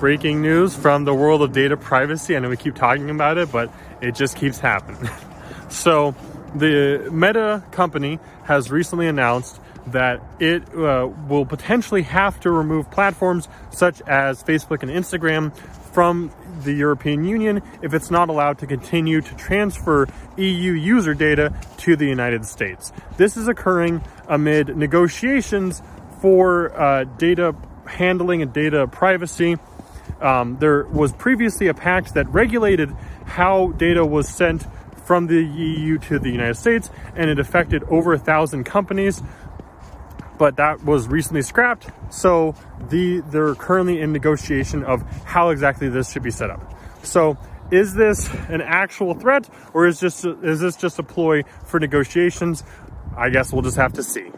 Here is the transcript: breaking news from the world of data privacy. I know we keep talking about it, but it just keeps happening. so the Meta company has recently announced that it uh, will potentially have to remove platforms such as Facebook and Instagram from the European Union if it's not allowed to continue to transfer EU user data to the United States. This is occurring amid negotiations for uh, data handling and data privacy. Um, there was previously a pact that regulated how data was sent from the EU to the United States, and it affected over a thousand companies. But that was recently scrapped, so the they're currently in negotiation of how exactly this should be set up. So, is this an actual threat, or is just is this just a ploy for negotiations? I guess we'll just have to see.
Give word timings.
breaking 0.00 0.40
news 0.40 0.74
from 0.74 1.04
the 1.04 1.14
world 1.14 1.42
of 1.42 1.52
data 1.52 1.76
privacy. 1.76 2.34
I 2.34 2.40
know 2.40 2.48
we 2.48 2.56
keep 2.56 2.74
talking 2.74 3.10
about 3.10 3.36
it, 3.36 3.52
but 3.52 3.70
it 4.00 4.14
just 4.14 4.34
keeps 4.34 4.58
happening. 4.58 5.10
so 5.68 6.14
the 6.54 7.10
Meta 7.12 7.62
company 7.70 8.18
has 8.44 8.70
recently 8.70 9.06
announced 9.06 9.60
that 9.88 10.22
it 10.40 10.62
uh, 10.74 11.08
will 11.28 11.44
potentially 11.44 12.02
have 12.02 12.40
to 12.40 12.50
remove 12.50 12.90
platforms 12.90 13.46
such 13.70 14.00
as 14.02 14.42
Facebook 14.42 14.82
and 14.82 14.90
Instagram 14.90 15.54
from 15.92 16.32
the 16.62 16.72
European 16.72 17.24
Union 17.24 17.62
if 17.82 17.92
it's 17.92 18.10
not 18.10 18.30
allowed 18.30 18.58
to 18.58 18.66
continue 18.66 19.20
to 19.20 19.34
transfer 19.34 20.06
EU 20.38 20.72
user 20.72 21.12
data 21.12 21.52
to 21.76 21.94
the 21.94 22.06
United 22.06 22.46
States. 22.46 22.90
This 23.18 23.36
is 23.36 23.48
occurring 23.48 24.02
amid 24.28 24.76
negotiations 24.76 25.82
for 26.20 26.72
uh, 26.78 27.04
data 27.04 27.54
handling 27.86 28.40
and 28.40 28.52
data 28.52 28.86
privacy. 28.86 29.58
Um, 30.20 30.58
there 30.58 30.84
was 30.84 31.12
previously 31.12 31.68
a 31.68 31.74
pact 31.74 32.14
that 32.14 32.28
regulated 32.28 32.90
how 33.24 33.68
data 33.72 34.04
was 34.04 34.28
sent 34.28 34.66
from 35.04 35.26
the 35.26 35.42
EU 35.42 35.98
to 35.98 36.18
the 36.18 36.30
United 36.30 36.56
States, 36.56 36.90
and 37.16 37.30
it 37.30 37.38
affected 37.38 37.82
over 37.84 38.12
a 38.12 38.18
thousand 38.18 38.64
companies. 38.64 39.22
But 40.38 40.56
that 40.56 40.84
was 40.84 41.08
recently 41.08 41.42
scrapped, 41.42 41.90
so 42.10 42.54
the 42.88 43.20
they're 43.20 43.54
currently 43.54 44.00
in 44.00 44.12
negotiation 44.12 44.84
of 44.84 45.02
how 45.24 45.50
exactly 45.50 45.88
this 45.88 46.12
should 46.12 46.22
be 46.22 46.30
set 46.30 46.48
up. 46.48 46.74
So, 47.02 47.36
is 47.70 47.94
this 47.94 48.32
an 48.48 48.62
actual 48.62 49.14
threat, 49.14 49.50
or 49.74 49.86
is 49.86 50.00
just 50.00 50.24
is 50.24 50.60
this 50.60 50.76
just 50.76 50.98
a 50.98 51.02
ploy 51.02 51.42
for 51.64 51.78
negotiations? 51.78 52.64
I 53.16 53.28
guess 53.28 53.52
we'll 53.52 53.62
just 53.62 53.76
have 53.76 53.92
to 53.94 54.02
see. 54.02 54.30